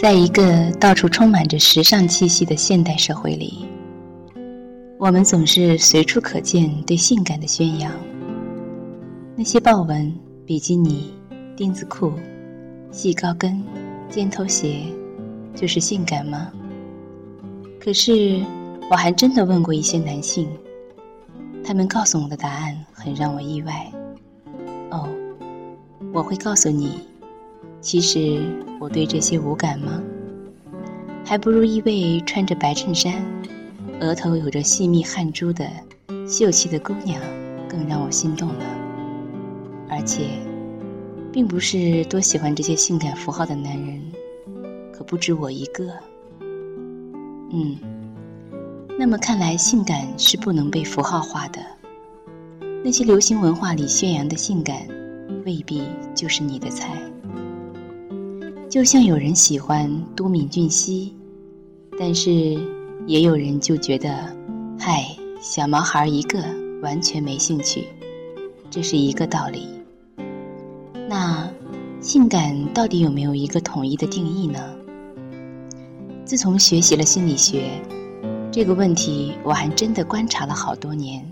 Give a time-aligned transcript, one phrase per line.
[0.00, 3.66] 在一个到处充满着时尚气息的现代社会里，
[4.96, 7.92] 我们总是随处可见对性感的宣扬。
[9.34, 10.14] 那些豹纹、
[10.46, 11.12] 比基尼、
[11.56, 12.12] 丁字裤、
[12.92, 13.60] 细高跟、
[14.08, 14.82] 尖头鞋，
[15.56, 16.52] 就是性感吗？
[17.80, 18.40] 可是，
[18.88, 20.48] 我还真的问过一些男性，
[21.64, 23.92] 他们告诉我的答案很让我意外。
[24.92, 25.08] 哦，
[26.14, 27.00] 我会告诉你。
[27.80, 28.40] 其实
[28.80, 30.02] 我对这些无感吗？
[31.24, 33.14] 还不如一位穿着白衬衫、
[34.00, 35.68] 额头有着细密汗珠的
[36.26, 37.20] 秀气的姑娘
[37.68, 38.64] 更让我心动呢。
[39.90, 40.26] 而且，
[41.32, 44.00] 并不是多喜欢这些性感符号的男人，
[44.92, 45.92] 可不止我一个。
[47.50, 47.76] 嗯，
[48.98, 51.60] 那么看来性感是不能被符号化的。
[52.82, 54.76] 那些流行文化里宣扬的性感，
[55.44, 55.82] 未必
[56.14, 56.90] 就是你的菜。
[58.68, 61.14] 就像有人喜欢都敏俊熙，
[61.98, 62.30] 但是
[63.06, 64.10] 也有人就觉得，
[64.78, 65.06] 嗨，
[65.40, 66.38] 小毛孩一个，
[66.82, 67.86] 完全没兴趣，
[68.68, 69.66] 这是一个道理。
[71.08, 71.50] 那
[72.02, 74.60] 性感到底有没有一个统一的定义呢？
[76.26, 77.70] 自从学习了心理学，
[78.52, 81.26] 这个问题我还真的观察了好多年。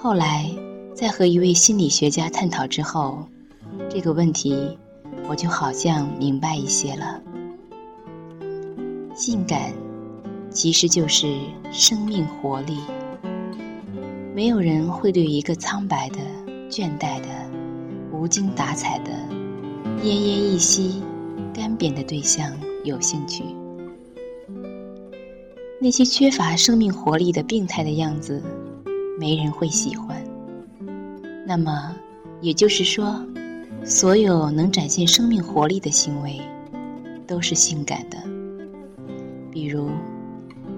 [0.00, 0.50] 后来
[0.96, 3.24] 在和一位心理学家探讨之后，
[3.88, 4.76] 这个问题。
[5.26, 7.20] 我就好像明白一些了。
[9.14, 9.72] 性感，
[10.50, 11.38] 其实就是
[11.70, 12.78] 生命活力。
[14.34, 16.18] 没有人会对一个苍白的、
[16.68, 17.28] 倦怠的、
[18.12, 19.12] 无精打采的、
[20.02, 21.02] 奄奄一息、
[21.54, 22.52] 干瘪的对象
[22.82, 23.44] 有兴趣。
[25.80, 28.42] 那些缺乏生命活力的病态的样子，
[29.18, 30.22] 没人会喜欢。
[31.46, 31.94] 那么，
[32.40, 33.24] 也就是说。
[33.86, 36.40] 所有能展现生命活力的行为，
[37.26, 38.16] 都是性感的。
[39.50, 39.90] 比如，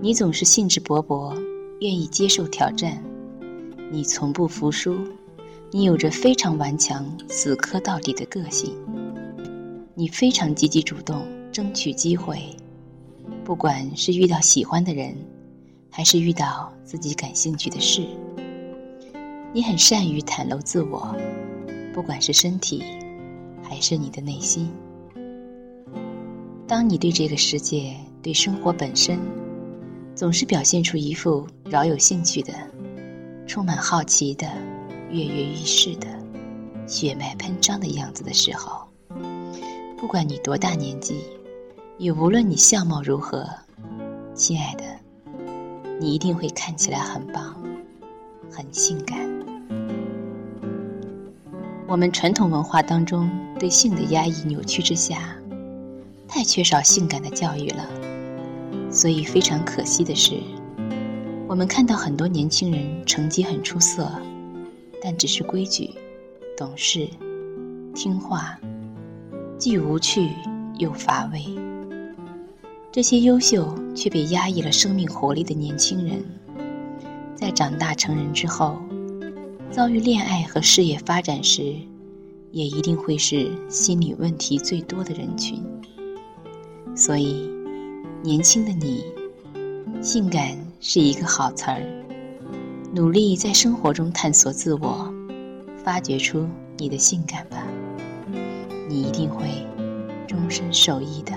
[0.00, 1.36] 你总是兴致勃勃，
[1.80, 2.92] 愿意接受挑战；
[3.90, 4.94] 你从不服输；
[5.72, 8.70] 你有着非常顽强、死磕到底的个性；
[9.94, 12.38] 你非常积极主动，争取机会。
[13.44, 15.12] 不管是遇到喜欢的人，
[15.90, 18.06] 还是遇到自己感兴趣的事，
[19.52, 21.12] 你很善于袒露自我。
[21.92, 22.82] 不管是身体，
[23.62, 24.70] 还是你的内心，
[26.66, 29.18] 当你对这个世界、对生活本身，
[30.14, 32.52] 总是表现出一副饶有兴趣的、
[33.46, 34.46] 充满好奇的、
[35.10, 36.06] 跃跃欲试的、
[36.86, 38.88] 血脉喷张的样子的时候，
[39.98, 41.20] 不管你多大年纪，
[41.98, 43.46] 也无论你相貌如何，
[44.34, 44.84] 亲爱的，
[46.00, 47.54] 你一定会看起来很棒，
[48.50, 49.18] 很性感。
[51.86, 53.28] 我们传统文化当中
[53.58, 55.36] 对性的压抑扭曲之下，
[56.26, 57.86] 太缺少性感的教育了。
[58.90, 60.38] 所以非常可惜的是，
[61.46, 64.10] 我们看到很多年轻人成绩很出色，
[65.02, 65.90] 但只是规矩、
[66.56, 67.08] 懂事、
[67.94, 68.58] 听话，
[69.58, 70.30] 既无趣
[70.78, 71.44] 又乏味。
[72.90, 76.24] 这些优秀却被压抑了生命活力的年轻人，
[77.34, 78.80] 在长大成人之后。
[79.72, 81.74] 遭遇恋爱和事业发展时，
[82.50, 85.64] 也一定会是心理问题最多的人群。
[86.94, 87.48] 所以，
[88.22, 89.02] 年轻的你，
[90.02, 91.82] 性感是一个好词儿。
[92.94, 95.10] 努力在生活中探索自我，
[95.82, 96.46] 发掘出
[96.76, 97.66] 你的性感吧，
[98.90, 99.46] 你一定会
[100.28, 101.32] 终身受益的。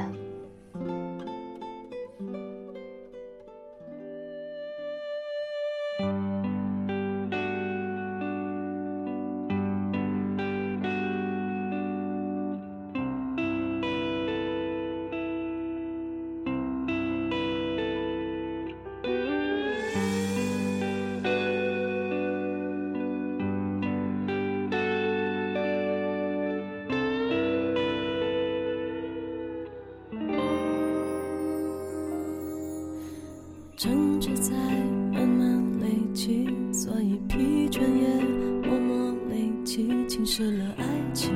[33.75, 34.53] 争执在
[35.11, 38.23] 慢慢累积，所以疲倦也
[38.63, 41.29] 默默累积，侵蚀了爱情，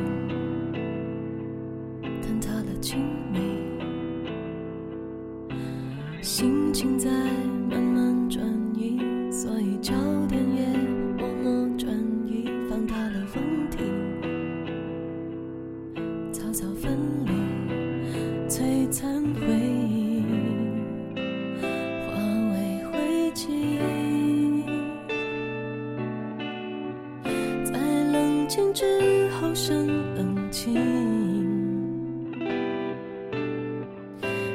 [28.49, 30.73] 情之后生冷静。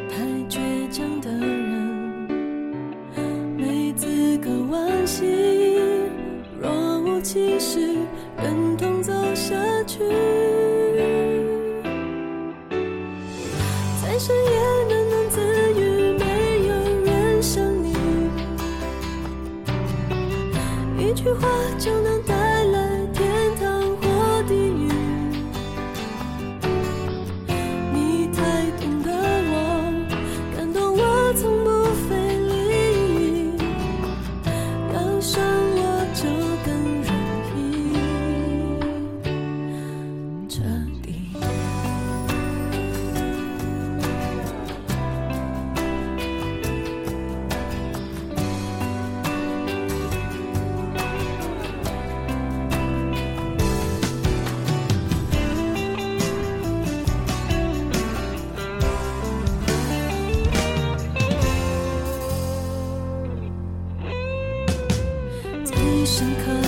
[0.08, 0.58] 太倔
[0.90, 1.48] 强的人
[3.56, 5.24] 没资格惋惜
[6.60, 7.94] 若无其事
[8.36, 9.54] 忍痛走下
[9.84, 10.53] 去。
[66.16, 66.63] 深刻。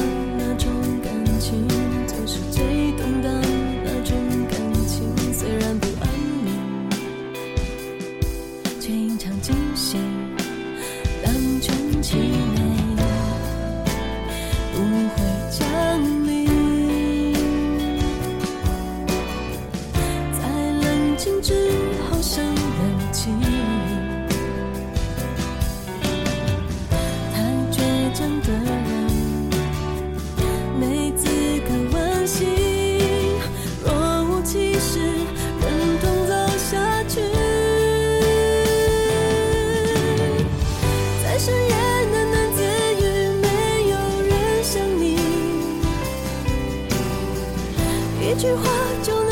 [48.27, 48.65] 一句话
[49.05, 49.26] 就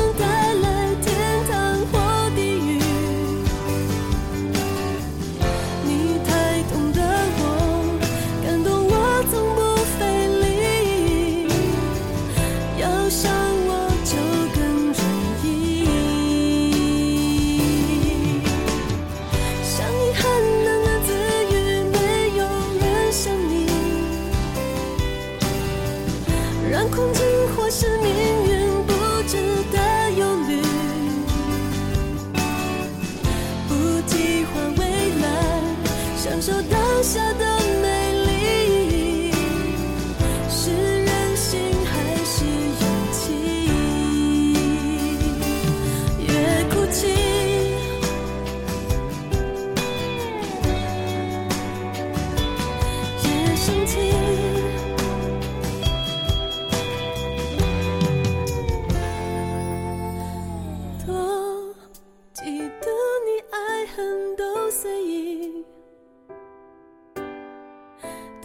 [37.15, 37.54] 当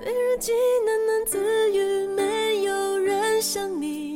[0.02, 0.54] 对日记
[0.86, 4.09] 喃喃自语没有人像你。